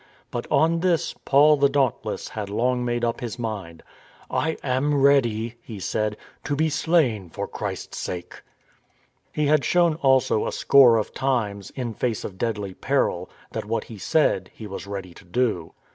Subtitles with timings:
[0.31, 3.83] But on this Paul the dauntless had long made up his mind."
[4.31, 8.41] I am ready," he said," to be slain for Christ's sake."
[9.31, 13.83] He had shown also a score of times, in face of deadly peril, that what
[13.83, 15.73] he said he was ready to do.